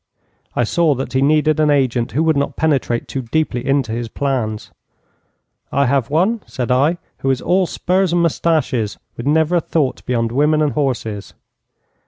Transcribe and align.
'I 0.55 0.63
saw 0.63 0.95
that 0.95 1.13
he 1.13 1.21
needed 1.21 1.59
an 1.59 1.69
agent 1.69 2.13
who 2.13 2.23
would 2.23 2.35
not 2.35 2.55
penetrate 2.55 3.07
too 3.07 3.21
deeply 3.21 3.63
into 3.63 3.91
his 3.91 4.07
plans. 4.09 4.71
'"I 5.71 5.85
have 5.85 6.09
one," 6.09 6.41
said 6.47 6.71
I, 6.71 6.97
"who 7.19 7.29
is 7.29 7.39
all 7.39 7.67
spurs 7.67 8.11
and 8.11 8.23
moustaches, 8.23 8.97
with 9.15 9.27
never 9.27 9.57
a 9.57 9.61
thought 9.61 10.03
beyond 10.07 10.31
women 10.31 10.63
and 10.63 10.71
horses." 10.71 11.35